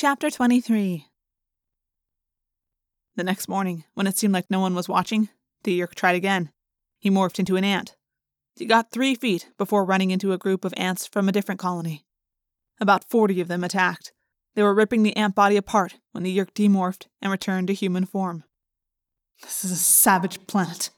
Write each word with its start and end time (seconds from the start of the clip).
Chapter 0.00 0.30
23 0.30 1.08
The 3.16 3.24
next 3.24 3.48
morning, 3.48 3.82
when 3.94 4.06
it 4.06 4.16
seemed 4.16 4.32
like 4.32 4.48
no 4.48 4.60
one 4.60 4.76
was 4.76 4.88
watching, 4.88 5.28
the 5.64 5.80
Yeerk 5.80 5.96
tried 5.96 6.14
again. 6.14 6.52
He 7.00 7.10
morphed 7.10 7.40
into 7.40 7.56
an 7.56 7.64
ant. 7.64 7.96
He 8.54 8.64
got 8.64 8.92
three 8.92 9.16
feet 9.16 9.48
before 9.58 9.84
running 9.84 10.12
into 10.12 10.32
a 10.32 10.38
group 10.38 10.64
of 10.64 10.72
ants 10.76 11.04
from 11.04 11.28
a 11.28 11.32
different 11.32 11.58
colony. 11.58 12.06
About 12.80 13.10
forty 13.10 13.40
of 13.40 13.48
them 13.48 13.64
attacked. 13.64 14.12
They 14.54 14.62
were 14.62 14.72
ripping 14.72 15.02
the 15.02 15.16
ant 15.16 15.34
body 15.34 15.56
apart 15.56 15.96
when 16.12 16.22
the 16.22 16.30
Yeerk 16.30 16.54
demorphed 16.54 17.08
and 17.20 17.32
returned 17.32 17.66
to 17.66 17.74
human 17.74 18.04
form. 18.04 18.44
This 19.42 19.64
is 19.64 19.72
a 19.72 19.76
savage 19.76 20.46
planet, 20.46 20.90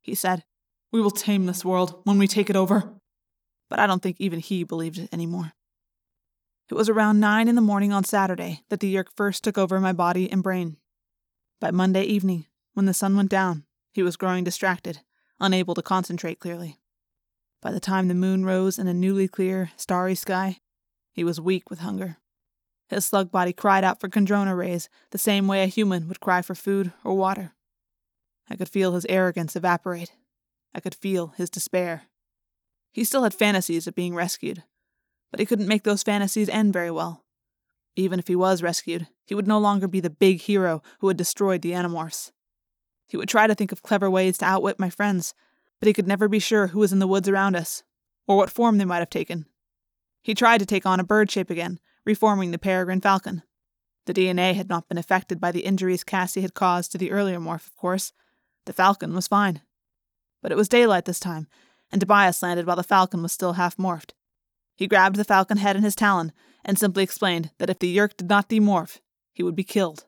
he 0.00 0.16
said. 0.16 0.42
We 0.90 1.00
will 1.00 1.12
tame 1.12 1.46
this 1.46 1.64
world 1.64 2.00
when 2.02 2.18
we 2.18 2.26
take 2.26 2.50
it 2.50 2.56
over. 2.56 2.92
But 3.70 3.78
I 3.78 3.86
don't 3.86 4.02
think 4.02 4.16
even 4.18 4.40
he 4.40 4.64
believed 4.64 4.98
it 4.98 5.10
anymore. 5.12 5.52
It 6.70 6.74
was 6.74 6.90
around 6.90 7.18
nine 7.18 7.48
in 7.48 7.54
the 7.54 7.62
morning 7.62 7.94
on 7.94 8.04
Saturday 8.04 8.62
that 8.68 8.80
the 8.80 8.94
Yeerk 8.94 9.06
first 9.16 9.42
took 9.42 9.56
over 9.56 9.80
my 9.80 9.94
body 9.94 10.30
and 10.30 10.42
brain. 10.42 10.76
By 11.60 11.70
Monday 11.70 12.02
evening, 12.02 12.44
when 12.74 12.84
the 12.84 12.92
sun 12.92 13.16
went 13.16 13.30
down, 13.30 13.64
he 13.90 14.02
was 14.02 14.18
growing 14.18 14.44
distracted, 14.44 15.00
unable 15.40 15.74
to 15.74 15.82
concentrate 15.82 16.40
clearly. 16.40 16.78
By 17.62 17.72
the 17.72 17.80
time 17.80 18.08
the 18.08 18.14
moon 18.14 18.44
rose 18.44 18.78
in 18.78 18.86
a 18.86 18.92
newly 18.92 19.28
clear, 19.28 19.70
starry 19.76 20.14
sky, 20.14 20.58
he 21.10 21.24
was 21.24 21.40
weak 21.40 21.70
with 21.70 21.78
hunger. 21.78 22.18
His 22.90 23.06
slug 23.06 23.30
body 23.30 23.54
cried 23.54 23.82
out 23.82 23.98
for 23.98 24.08
Kandrona 24.08 24.56
rays 24.56 24.90
the 25.10 25.18
same 25.18 25.48
way 25.48 25.62
a 25.62 25.66
human 25.66 26.06
would 26.06 26.20
cry 26.20 26.42
for 26.42 26.54
food 26.54 26.92
or 27.02 27.14
water. 27.14 27.54
I 28.48 28.56
could 28.56 28.68
feel 28.68 28.92
his 28.92 29.06
arrogance 29.08 29.56
evaporate. 29.56 30.12
I 30.74 30.80
could 30.80 30.94
feel 30.94 31.28
his 31.28 31.48
despair. 31.48 32.04
He 32.92 33.04
still 33.04 33.24
had 33.24 33.34
fantasies 33.34 33.86
of 33.86 33.94
being 33.94 34.14
rescued, 34.14 34.64
but 35.30 35.40
he 35.40 35.46
couldn't 35.46 35.68
make 35.68 35.84
those 35.84 36.02
fantasies 36.02 36.48
end 36.48 36.72
very 36.72 36.90
well. 36.90 37.24
Even 37.96 38.18
if 38.18 38.28
he 38.28 38.36
was 38.36 38.62
rescued, 38.62 39.08
he 39.24 39.34
would 39.34 39.48
no 39.48 39.58
longer 39.58 39.88
be 39.88 40.00
the 40.00 40.10
big 40.10 40.40
hero 40.40 40.82
who 41.00 41.08
had 41.08 41.16
destroyed 41.16 41.62
the 41.62 41.72
Animorphs. 41.72 42.30
He 43.08 43.16
would 43.16 43.28
try 43.28 43.46
to 43.46 43.54
think 43.54 43.72
of 43.72 43.82
clever 43.82 44.10
ways 44.10 44.38
to 44.38 44.44
outwit 44.44 44.78
my 44.78 44.90
friends, 44.90 45.34
but 45.80 45.86
he 45.86 45.92
could 45.92 46.06
never 46.06 46.28
be 46.28 46.38
sure 46.38 46.68
who 46.68 46.78
was 46.80 46.92
in 46.92 46.98
the 46.98 47.06
woods 47.06 47.28
around 47.28 47.56
us, 47.56 47.82
or 48.26 48.36
what 48.36 48.50
form 48.50 48.78
they 48.78 48.84
might 48.84 48.98
have 48.98 49.10
taken. 49.10 49.46
He 50.22 50.34
tried 50.34 50.58
to 50.58 50.66
take 50.66 50.86
on 50.86 51.00
a 51.00 51.04
bird 51.04 51.30
shape 51.30 51.50
again, 51.50 51.80
reforming 52.04 52.50
the 52.50 52.58
peregrine 52.58 53.00
falcon. 53.00 53.42
The 54.06 54.14
DNA 54.14 54.54
had 54.54 54.68
not 54.68 54.88
been 54.88 54.98
affected 54.98 55.40
by 55.40 55.52
the 55.52 55.60
injuries 55.60 56.04
Cassie 56.04 56.40
had 56.40 56.54
caused 56.54 56.92
to 56.92 56.98
the 56.98 57.10
earlier 57.10 57.38
morph, 57.38 57.66
of 57.66 57.76
course. 57.76 58.12
The 58.64 58.72
falcon 58.72 59.14
was 59.14 59.28
fine. 59.28 59.60
But 60.42 60.52
it 60.52 60.56
was 60.56 60.68
daylight 60.68 61.04
this 61.04 61.20
time, 61.20 61.48
and 61.90 62.00
Tobias 62.00 62.42
landed 62.42 62.66
while 62.66 62.76
the 62.76 62.82
falcon 62.82 63.22
was 63.22 63.32
still 63.32 63.54
half 63.54 63.76
morphed. 63.76 64.12
He 64.78 64.86
grabbed 64.86 65.16
the 65.16 65.24
falcon 65.24 65.58
head 65.58 65.74
in 65.74 65.82
his 65.82 65.96
talon 65.96 66.30
and 66.64 66.78
simply 66.78 67.02
explained 67.02 67.50
that 67.58 67.68
if 67.68 67.80
the 67.80 67.92
Yeerk 67.96 68.16
did 68.16 68.28
not 68.28 68.48
demorph, 68.48 69.00
he 69.32 69.42
would 69.42 69.56
be 69.56 69.64
killed. 69.64 70.06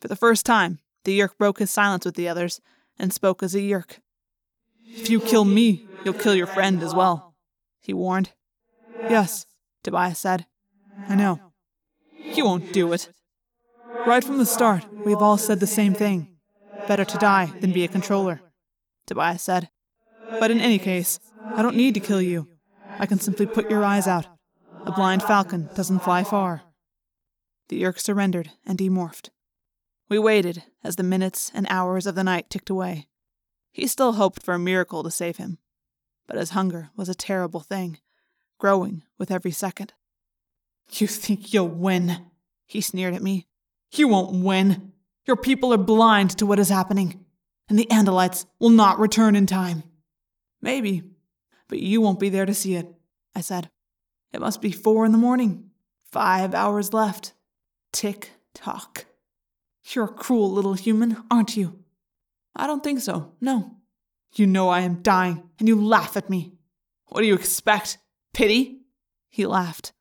For 0.00 0.08
the 0.08 0.16
first 0.16 0.44
time, 0.44 0.80
the 1.04 1.16
Yeerk 1.16 1.38
broke 1.38 1.60
his 1.60 1.70
silence 1.70 2.04
with 2.04 2.16
the 2.16 2.28
others 2.28 2.60
and 2.98 3.12
spoke 3.12 3.40
as 3.40 3.54
a 3.54 3.60
Yeerk. 3.60 4.00
If 4.84 5.08
you 5.08 5.20
kill 5.20 5.44
me, 5.44 5.86
you'll 6.04 6.14
kill 6.14 6.34
your 6.34 6.48
friend 6.48 6.82
as 6.82 6.92
well, 6.92 7.36
he 7.80 7.94
warned. 7.94 8.32
Yes, 9.08 9.46
Tobias 9.84 10.18
said. 10.18 10.46
I 11.08 11.14
know. 11.14 11.38
You 12.34 12.46
won't 12.46 12.72
do 12.72 12.92
it. 12.92 13.10
Right 14.04 14.24
from 14.24 14.38
the 14.38 14.46
start, 14.46 14.86
we've 15.04 15.22
all 15.22 15.38
said 15.38 15.60
the 15.60 15.68
same 15.68 15.94
thing. 15.94 16.26
Better 16.88 17.04
to 17.04 17.18
die 17.18 17.52
than 17.60 17.72
be 17.72 17.84
a 17.84 17.88
controller, 17.88 18.40
Tobias 19.06 19.42
said. 19.42 19.68
But 20.40 20.50
in 20.50 20.58
any 20.58 20.80
case, 20.80 21.20
I 21.56 21.62
don't 21.62 21.76
need 21.76 21.94
to 21.94 22.00
kill 22.00 22.20
you. 22.20 22.48
I 22.98 23.06
can 23.06 23.20
simply 23.20 23.46
put 23.46 23.70
your 23.70 23.84
eyes 23.84 24.06
out. 24.06 24.26
A 24.84 24.92
blind 24.92 25.22
falcon 25.22 25.68
doesn't 25.74 26.00
fly 26.00 26.24
far. 26.24 26.62
The 27.68 27.82
Yeerk 27.82 27.98
surrendered 27.98 28.50
and 28.66 28.78
demorphed. 28.78 29.30
We 30.08 30.18
waited 30.18 30.64
as 30.82 30.96
the 30.96 31.02
minutes 31.02 31.50
and 31.54 31.66
hours 31.68 32.06
of 32.06 32.14
the 32.14 32.24
night 32.24 32.48
ticked 32.48 32.70
away. 32.70 33.06
He 33.70 33.86
still 33.86 34.14
hoped 34.14 34.42
for 34.42 34.54
a 34.54 34.58
miracle 34.58 35.02
to 35.02 35.10
save 35.10 35.36
him, 35.36 35.58
but 36.26 36.36
his 36.36 36.50
hunger 36.50 36.90
was 36.96 37.08
a 37.08 37.14
terrible 37.14 37.60
thing, 37.60 37.98
growing 38.58 39.02
with 39.18 39.30
every 39.30 39.50
second. 39.50 39.92
You 40.90 41.06
think 41.06 41.52
you'll 41.52 41.68
win? 41.68 42.26
He 42.66 42.80
sneered 42.80 43.14
at 43.14 43.22
me. 43.22 43.46
You 43.92 44.08
won't 44.08 44.42
win. 44.44 44.92
Your 45.26 45.36
people 45.36 45.72
are 45.74 45.78
blind 45.78 46.30
to 46.38 46.46
what 46.46 46.58
is 46.58 46.70
happening, 46.70 47.24
and 47.68 47.78
the 47.78 47.86
Andalites 47.90 48.46
will 48.58 48.70
not 48.70 48.98
return 48.98 49.36
in 49.36 49.46
time. 49.46 49.82
Maybe, 50.62 51.02
but 51.68 51.80
you 51.80 52.00
won't 52.00 52.18
be 52.18 52.30
there 52.30 52.46
to 52.46 52.54
see 52.54 52.74
it, 52.74 52.86
I 53.38 53.40
said. 53.40 53.70
It 54.32 54.40
must 54.40 54.60
be 54.60 54.72
four 54.72 55.06
in 55.06 55.12
the 55.12 55.16
morning. 55.16 55.70
Five 56.10 56.56
hours 56.56 56.92
left. 56.92 57.34
Tick 57.92 58.32
tock. 58.52 59.06
You're 59.84 60.06
a 60.06 60.08
cruel 60.08 60.50
little 60.50 60.74
human, 60.74 61.22
aren't 61.30 61.56
you? 61.56 61.78
I 62.56 62.66
don't 62.66 62.82
think 62.82 63.00
so, 63.00 63.34
no. 63.40 63.76
You 64.34 64.48
know 64.48 64.70
I 64.70 64.80
am 64.80 65.02
dying, 65.02 65.48
and 65.60 65.68
you 65.68 65.80
laugh 65.80 66.16
at 66.16 66.28
me. 66.28 66.54
What 67.06 67.20
do 67.20 67.28
you 67.28 67.36
expect? 67.36 67.98
Pity? 68.34 68.80
He 69.28 69.46
laughed. 69.46 69.92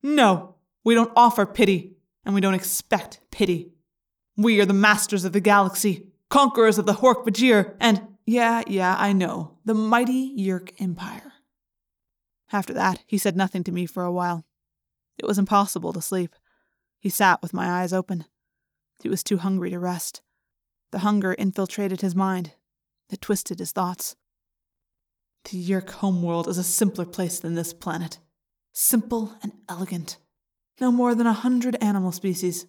No, 0.00 0.54
we 0.84 0.94
don't 0.94 1.12
offer 1.16 1.44
pity, 1.44 1.96
and 2.24 2.36
we 2.36 2.40
don't 2.40 2.54
expect 2.54 3.18
pity. 3.32 3.72
We 4.36 4.60
are 4.60 4.64
the 4.64 4.72
masters 4.74 5.24
of 5.24 5.32
the 5.32 5.40
galaxy, 5.40 6.06
conquerors 6.30 6.78
of 6.78 6.86
the 6.86 6.94
Hork-Bajir, 6.94 7.74
and 7.80 8.06
yeah, 8.26 8.62
yeah, 8.68 8.94
I 8.96 9.12
know. 9.12 9.58
The 9.64 9.74
mighty 9.74 10.32
Yeerk 10.38 10.70
Empire. 10.78 11.32
After 12.52 12.72
that, 12.74 13.02
he 13.06 13.18
said 13.18 13.36
nothing 13.36 13.64
to 13.64 13.72
me 13.72 13.86
for 13.86 14.04
a 14.04 14.12
while. 14.12 14.44
It 15.18 15.26
was 15.26 15.38
impossible 15.38 15.92
to 15.92 16.00
sleep. 16.00 16.34
He 16.98 17.08
sat 17.08 17.42
with 17.42 17.52
my 17.52 17.68
eyes 17.82 17.92
open. 17.92 18.24
He 19.02 19.08
was 19.08 19.22
too 19.22 19.38
hungry 19.38 19.70
to 19.70 19.78
rest. 19.78 20.22
The 20.92 21.00
hunger 21.00 21.34
infiltrated 21.34 22.00
his 22.00 22.14
mind. 22.14 22.52
It 23.10 23.20
twisted 23.20 23.58
his 23.58 23.72
thoughts. 23.72 24.16
The 25.44 25.58
Yeerk 25.58 25.90
homeworld 25.90 26.48
is 26.48 26.58
a 26.58 26.64
simpler 26.64 27.04
place 27.04 27.38
than 27.38 27.54
this 27.54 27.72
planet. 27.72 28.18
Simple 28.72 29.34
and 29.42 29.52
elegant. 29.68 30.18
No 30.80 30.90
more 30.90 31.14
than 31.14 31.26
a 31.26 31.32
hundred 31.32 31.76
animal 31.80 32.12
species. 32.12 32.66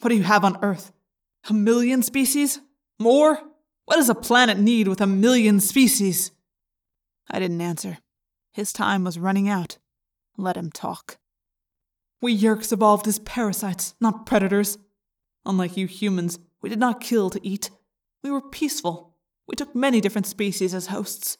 What 0.00 0.10
do 0.10 0.16
you 0.16 0.24
have 0.24 0.44
on 0.44 0.58
Earth? 0.62 0.92
A 1.48 1.52
million 1.52 2.02
species? 2.02 2.60
More? 2.98 3.40
What 3.84 3.96
does 3.96 4.10
a 4.10 4.14
planet 4.14 4.58
need 4.58 4.88
with 4.88 5.00
a 5.00 5.06
million 5.06 5.60
species? 5.60 6.32
I 7.30 7.38
didn't 7.38 7.60
answer. 7.60 7.98
His 8.58 8.72
time 8.72 9.04
was 9.04 9.20
running 9.20 9.48
out. 9.48 9.78
Let 10.36 10.56
him 10.56 10.72
talk. 10.72 11.18
We 12.20 12.36
Yeerks 12.36 12.72
evolved 12.72 13.06
as 13.06 13.20
parasites, 13.20 13.94
not 14.00 14.26
predators. 14.26 14.78
Unlike 15.46 15.76
you 15.76 15.86
humans, 15.86 16.40
we 16.60 16.68
did 16.68 16.80
not 16.80 17.00
kill 17.00 17.30
to 17.30 17.46
eat. 17.46 17.70
We 18.24 18.32
were 18.32 18.40
peaceful. 18.40 19.14
We 19.46 19.54
took 19.54 19.76
many 19.76 20.00
different 20.00 20.26
species 20.26 20.74
as 20.74 20.88
hosts. 20.88 21.38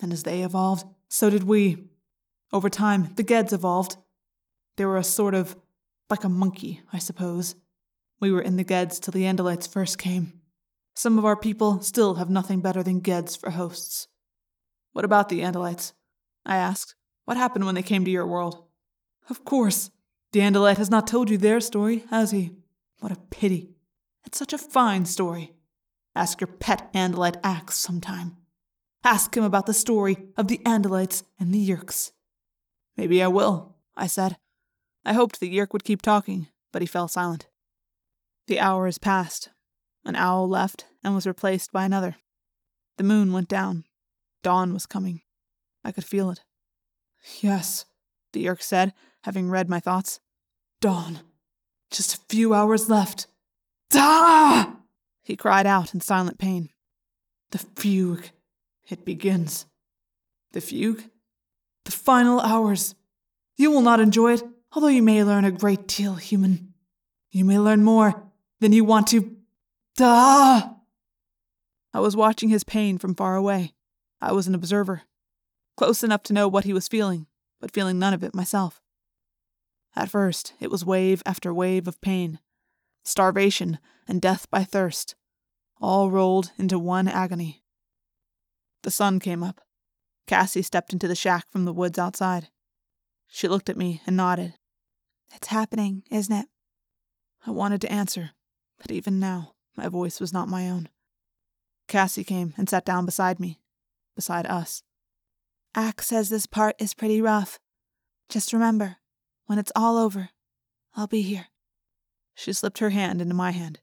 And 0.00 0.12
as 0.12 0.22
they 0.22 0.44
evolved, 0.44 0.86
so 1.08 1.30
did 1.30 1.42
we. 1.42 1.88
Over 2.52 2.70
time, 2.70 3.12
the 3.16 3.24
Gedds 3.24 3.52
evolved. 3.52 3.96
They 4.76 4.84
were 4.84 4.98
a 4.98 5.02
sort 5.02 5.34
of 5.34 5.56
like 6.08 6.22
a 6.22 6.28
monkey, 6.28 6.80
I 6.92 6.98
suppose. 6.98 7.56
We 8.20 8.30
were 8.30 8.40
in 8.40 8.54
the 8.54 8.64
Gedds 8.64 9.00
till 9.00 9.10
the 9.10 9.24
Andalites 9.24 9.68
first 9.68 9.98
came. 9.98 10.40
Some 10.94 11.18
of 11.18 11.24
our 11.24 11.36
people 11.36 11.80
still 11.80 12.14
have 12.14 12.30
nothing 12.30 12.60
better 12.60 12.84
than 12.84 13.00
Gedds 13.00 13.34
for 13.34 13.50
hosts. 13.50 14.06
What 14.92 15.04
about 15.04 15.28
the 15.28 15.40
Andalites? 15.40 15.92
I 16.44 16.56
asked. 16.56 16.94
What 17.24 17.36
happened 17.36 17.66
when 17.66 17.74
they 17.74 17.82
came 17.82 18.04
to 18.04 18.10
your 18.10 18.26
world? 18.26 18.64
Of 19.30 19.44
course. 19.44 19.90
The 20.32 20.40
Andalite 20.40 20.78
has 20.78 20.90
not 20.90 21.06
told 21.06 21.30
you 21.30 21.38
their 21.38 21.60
story, 21.60 22.04
has 22.10 22.30
he? 22.30 22.52
What 23.00 23.12
a 23.12 23.20
pity. 23.30 23.70
It's 24.24 24.38
such 24.38 24.52
a 24.52 24.58
fine 24.58 25.04
story. 25.04 25.52
Ask 26.14 26.40
your 26.40 26.48
pet 26.48 26.92
Andalite 26.92 27.40
Ax 27.44 27.76
sometime. 27.76 28.36
Ask 29.04 29.36
him 29.36 29.44
about 29.44 29.66
the 29.66 29.74
story 29.74 30.16
of 30.36 30.48
the 30.48 30.58
Andalites 30.58 31.22
and 31.38 31.52
the 31.52 31.68
Yeerks. 31.68 32.12
Maybe 32.96 33.22
I 33.22 33.28
will, 33.28 33.76
I 33.96 34.06
said. 34.06 34.36
I 35.04 35.12
hoped 35.14 35.40
the 35.40 35.52
Yeerk 35.52 35.72
would 35.72 35.84
keep 35.84 36.02
talking, 36.02 36.48
but 36.72 36.82
he 36.82 36.86
fell 36.86 37.08
silent. 37.08 37.48
The 38.46 38.60
hours 38.60 38.98
passed, 38.98 39.50
an 40.04 40.16
owl 40.16 40.48
left 40.48 40.86
and 41.02 41.14
was 41.14 41.26
replaced 41.26 41.72
by 41.72 41.84
another. 41.84 42.16
The 42.98 43.04
moon 43.04 43.32
went 43.32 43.48
down. 43.48 43.84
Dawn 44.42 44.72
was 44.72 44.86
coming. 44.86 45.22
I 45.84 45.92
could 45.92 46.04
feel 46.04 46.30
it. 46.30 46.40
Yes, 47.40 47.84
the 48.32 48.44
Yeerk 48.44 48.62
said, 48.62 48.92
having 49.22 49.50
read 49.50 49.68
my 49.68 49.80
thoughts. 49.80 50.20
Dawn. 50.80 51.20
Just 51.90 52.14
a 52.14 52.20
few 52.28 52.54
hours 52.54 52.88
left. 52.88 53.26
Da! 53.90 54.72
He 55.22 55.36
cried 55.36 55.66
out 55.66 55.94
in 55.94 56.00
silent 56.00 56.38
pain. 56.38 56.70
The 57.50 57.58
fugue. 57.58 58.30
It 58.88 59.04
begins. 59.04 59.66
The 60.52 60.60
fugue? 60.60 61.04
The 61.84 61.92
final 61.92 62.40
hours. 62.40 62.94
You 63.56 63.70
will 63.70 63.82
not 63.82 64.00
enjoy 64.00 64.34
it, 64.34 64.42
although 64.72 64.88
you 64.88 65.02
may 65.02 65.22
learn 65.22 65.44
a 65.44 65.50
great 65.50 65.86
deal, 65.86 66.14
human. 66.14 66.74
You 67.30 67.44
may 67.44 67.58
learn 67.58 67.84
more 67.84 68.24
than 68.60 68.72
you 68.72 68.84
want 68.84 69.08
to 69.08 69.36
Duh! 69.96 70.70
I 71.94 72.00
was 72.00 72.16
watching 72.16 72.48
his 72.48 72.64
pain 72.64 72.96
from 72.96 73.14
far 73.14 73.36
away. 73.36 73.74
I 74.20 74.32
was 74.32 74.46
an 74.46 74.54
observer, 74.54 75.02
close 75.82 76.04
enough 76.04 76.22
to 76.22 76.32
know 76.32 76.46
what 76.46 76.62
he 76.62 76.72
was 76.72 76.86
feeling, 76.86 77.26
but 77.60 77.72
feeling 77.72 77.98
none 77.98 78.14
of 78.14 78.22
it 78.22 78.36
myself. 78.36 78.80
At 79.96 80.08
first, 80.08 80.54
it 80.60 80.70
was 80.70 80.84
wave 80.84 81.24
after 81.26 81.52
wave 81.52 81.88
of 81.88 82.00
pain, 82.00 82.38
starvation, 83.02 83.80
and 84.06 84.22
death 84.22 84.48
by 84.48 84.62
thirst, 84.62 85.16
all 85.80 86.08
rolled 86.08 86.52
into 86.56 86.78
one 86.78 87.08
agony. 87.08 87.64
The 88.84 88.92
sun 88.92 89.18
came 89.18 89.42
up. 89.42 89.60
Cassie 90.28 90.62
stepped 90.62 90.92
into 90.92 91.08
the 91.08 91.16
shack 91.16 91.46
from 91.50 91.64
the 91.64 91.72
woods 91.72 91.98
outside. 91.98 92.46
She 93.26 93.48
looked 93.48 93.68
at 93.68 93.76
me 93.76 94.02
and 94.06 94.16
nodded. 94.16 94.54
It's 95.34 95.48
happening, 95.48 96.04
isn't 96.12 96.32
it? 96.32 96.46
I 97.44 97.50
wanted 97.50 97.80
to 97.80 97.90
answer, 97.90 98.30
but 98.78 98.92
even 98.92 99.18
now, 99.18 99.54
my 99.76 99.88
voice 99.88 100.20
was 100.20 100.32
not 100.32 100.46
my 100.46 100.70
own. 100.70 100.90
Cassie 101.88 102.22
came 102.22 102.54
and 102.56 102.70
sat 102.70 102.84
down 102.84 103.04
beside 103.04 103.40
me, 103.40 103.58
beside 104.14 104.46
us. 104.46 104.84
Ax 105.74 106.06
says 106.06 106.28
this 106.28 106.46
part 106.46 106.76
is 106.78 106.94
pretty 106.94 107.22
rough. 107.22 107.58
Just 108.28 108.52
remember, 108.52 108.96
when 109.46 109.58
it's 109.58 109.72
all 109.74 109.96
over, 109.96 110.30
I'll 110.94 111.06
be 111.06 111.22
here. 111.22 111.46
She 112.34 112.52
slipped 112.52 112.78
her 112.78 112.90
hand 112.90 113.20
into 113.20 113.34
my 113.34 113.52
hand. 113.52 113.80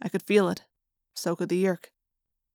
I 0.00 0.08
could 0.08 0.22
feel 0.22 0.48
it. 0.48 0.64
So 1.14 1.34
could 1.34 1.48
the 1.48 1.62
Yeerk. 1.62 1.86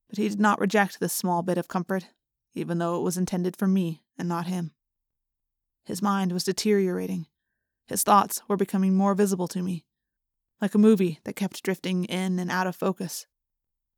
But 0.07 0.17
he 0.17 0.29
did 0.29 0.39
not 0.39 0.59
reject 0.59 0.99
this 0.99 1.13
small 1.13 1.41
bit 1.41 1.57
of 1.57 1.67
comfort, 1.67 2.07
even 2.53 2.77
though 2.77 2.97
it 2.97 3.03
was 3.03 3.17
intended 3.17 3.55
for 3.57 3.67
me 3.67 4.03
and 4.17 4.29
not 4.29 4.45
him. 4.45 4.71
His 5.85 6.01
mind 6.01 6.31
was 6.31 6.43
deteriorating. 6.43 7.25
His 7.87 8.03
thoughts 8.03 8.41
were 8.47 8.57
becoming 8.57 8.95
more 8.95 9.15
visible 9.15 9.47
to 9.49 9.63
me, 9.63 9.85
like 10.61 10.75
a 10.75 10.79
movie 10.79 11.19
that 11.23 11.35
kept 11.35 11.63
drifting 11.63 12.05
in 12.05 12.37
and 12.37 12.51
out 12.51 12.67
of 12.67 12.75
focus. 12.75 13.25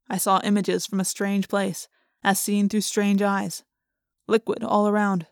I 0.09 0.17
saw 0.17 0.39
images 0.43 0.85
from 0.85 0.99
a 0.99 1.05
strange 1.05 1.49
place, 1.49 1.89
as 2.23 2.39
seen 2.39 2.69
through 2.69 2.81
strange 2.81 3.21
eyes. 3.21 3.63
Liquid 4.27 4.63
all 4.63 4.87
around. 4.87 5.27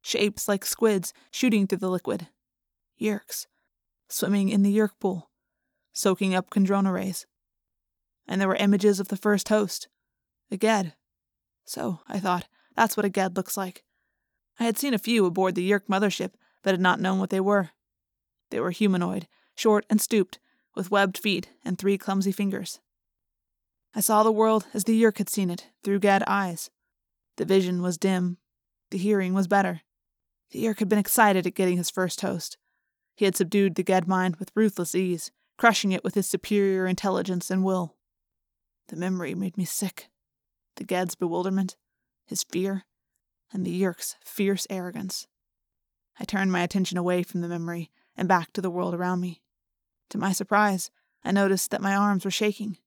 Shapes 0.00 0.48
like 0.48 0.64
squids 0.64 1.12
shooting 1.30 1.66
through 1.66 1.78
the 1.78 1.90
liquid. 1.90 2.28
Yeerks. 3.00 3.46
Swimming 4.08 4.48
in 4.48 4.62
the 4.62 4.76
Yeerk 4.76 4.92
pool. 5.00 5.30
Soaking 5.92 6.34
up 6.34 6.50
Kandrona 6.50 6.92
rays. 6.92 7.26
And 8.26 8.40
there 8.40 8.48
were 8.48 8.56
images 8.56 9.00
of 9.00 9.08
the 9.08 9.16
first 9.16 9.48
host. 9.48 9.88
A 10.50 10.56
Gedd. 10.56 10.94
So, 11.64 12.00
I 12.08 12.18
thought, 12.18 12.48
that's 12.74 12.96
what 12.96 13.06
a 13.06 13.10
Gedd 13.10 13.36
looks 13.36 13.56
like. 13.56 13.84
I 14.58 14.64
had 14.64 14.78
seen 14.78 14.94
a 14.94 14.98
few 14.98 15.26
aboard 15.26 15.54
the 15.54 15.68
Yeerk 15.68 15.86
mothership, 15.88 16.32
but 16.62 16.72
had 16.72 16.80
not 16.80 17.00
known 17.00 17.18
what 17.18 17.30
they 17.30 17.40
were. 17.40 17.70
They 18.50 18.60
were 18.60 18.70
humanoid, 18.70 19.28
short 19.54 19.86
and 19.88 20.00
stooped, 20.00 20.38
with 20.74 20.90
webbed 20.90 21.18
feet 21.18 21.50
and 21.64 21.78
three 21.78 21.98
clumsy 21.98 22.32
fingers. 22.32 22.80
I 23.94 24.00
saw 24.00 24.22
the 24.22 24.32
world 24.32 24.66
as 24.72 24.84
the 24.84 25.00
Yeerk 25.00 25.18
had 25.18 25.28
seen 25.28 25.50
it, 25.50 25.68
through 25.82 26.00
Gedd 26.00 26.22
eyes. 26.26 26.70
The 27.36 27.44
vision 27.44 27.82
was 27.82 27.98
dim. 27.98 28.38
The 28.90 28.98
hearing 28.98 29.34
was 29.34 29.48
better. 29.48 29.82
The 30.50 30.64
Yeerk 30.64 30.80
had 30.80 30.88
been 30.88 30.98
excited 30.98 31.46
at 31.46 31.54
getting 31.54 31.78
his 31.78 31.90
first 31.90 32.20
host. 32.20 32.58
He 33.16 33.24
had 33.24 33.36
subdued 33.36 33.74
the 33.74 33.82
Gedd 33.82 34.06
mind 34.06 34.36
with 34.36 34.52
ruthless 34.54 34.94
ease, 34.94 35.30
crushing 35.56 35.92
it 35.92 36.04
with 36.04 36.14
his 36.14 36.28
superior 36.28 36.86
intelligence 36.86 37.50
and 37.50 37.64
will. 37.64 37.96
The 38.88 38.96
memory 38.96 39.34
made 39.34 39.56
me 39.56 39.64
sick. 39.64 40.08
The 40.76 40.84
Gedd's 40.84 41.14
bewilderment, 41.14 41.76
his 42.26 42.44
fear, 42.44 42.84
and 43.52 43.64
the 43.64 43.70
Yeerk's 43.80 44.16
fierce 44.24 44.66
arrogance. 44.68 45.26
I 46.18 46.24
turned 46.24 46.52
my 46.52 46.62
attention 46.62 46.98
away 46.98 47.22
from 47.22 47.40
the 47.40 47.48
memory 47.48 47.90
and 48.16 48.28
back 48.28 48.52
to 48.52 48.60
the 48.60 48.70
world 48.70 48.94
around 48.94 49.20
me. 49.20 49.42
To 50.10 50.18
my 50.18 50.32
surprise, 50.32 50.90
I 51.24 51.32
noticed 51.32 51.70
that 51.70 51.80
my 51.80 51.94
arms 51.94 52.24
were 52.24 52.30
shaking. 52.30 52.78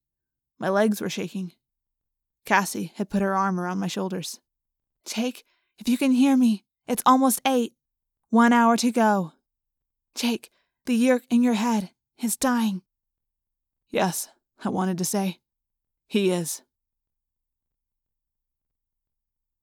My 0.60 0.70
legs 0.70 1.02
were 1.02 1.10
shaking. 1.10 1.54
Cassie 2.46 2.92
had 2.96 3.10
put 3.10 3.22
her 3.22 3.36
arm 3.36 3.60
around 3.60 3.80
my 3.80 3.88
shoulders. 3.88 4.40
Jake, 5.06 5.44
if 5.80 5.90
you 5.90 5.98
can 5.98 6.12
hear 6.12 6.38
me, 6.38 6.64
it's 6.88 7.04
almost 7.06 7.42
eight. 7.46 7.74
One 8.30 8.54
hour 8.54 8.78
to 8.78 8.92
go. 8.92 9.34
Jake, 10.14 10.52
the 10.86 10.96
Yeerk 10.96 11.24
in 11.30 11.44
your 11.44 11.54
head 11.54 11.90
is 12.22 12.38
dying. 12.38 12.82
Yes, 13.90 14.30
I 14.64 14.70
wanted 14.70 14.98
to 15.00 15.06
say. 15.06 15.40
He 16.08 16.32
is. 16.32 16.62